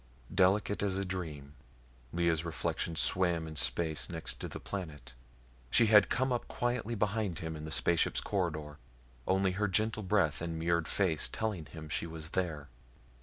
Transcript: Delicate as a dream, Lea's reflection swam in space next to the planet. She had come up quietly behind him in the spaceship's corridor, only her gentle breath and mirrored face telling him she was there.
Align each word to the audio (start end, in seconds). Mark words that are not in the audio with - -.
Delicate 0.33 0.81
as 0.81 0.97
a 0.97 1.05
dream, 1.05 1.53
Lea's 2.11 2.43
reflection 2.43 2.95
swam 2.95 3.47
in 3.47 3.55
space 3.55 4.09
next 4.09 4.39
to 4.39 4.47
the 4.47 4.59
planet. 4.59 5.13
She 5.69 5.85
had 5.85 6.09
come 6.09 6.33
up 6.33 6.47
quietly 6.47 6.95
behind 6.95 7.37
him 7.37 7.55
in 7.55 7.65
the 7.65 7.71
spaceship's 7.71 8.19
corridor, 8.19 8.79
only 9.27 9.51
her 9.51 9.67
gentle 9.67 10.01
breath 10.01 10.41
and 10.41 10.57
mirrored 10.57 10.87
face 10.87 11.29
telling 11.29 11.67
him 11.67 11.87
she 11.87 12.07
was 12.07 12.29
there. 12.31 12.67